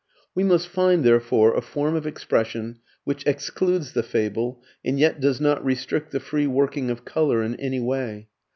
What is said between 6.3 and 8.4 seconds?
working of colour in any way.